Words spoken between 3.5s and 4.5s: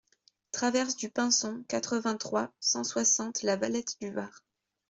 Valette-du-Var